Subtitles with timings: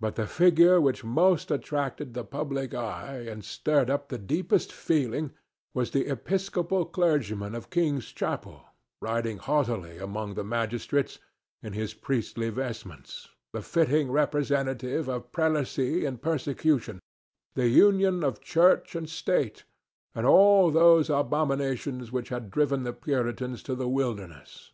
[0.00, 5.30] But the figure which most attracted the public eye and stirred up the deepest feeling
[5.72, 8.64] was the Episcopal clergyman of King's Chapel
[9.00, 11.20] riding haughtily among the magistrates
[11.62, 16.98] in his priestly vestments, the fitting representative of prelacy and persecution,
[17.54, 19.62] the union of Church and State,
[20.12, 24.72] and all those abominations which had driven the Puritans to the wilderness.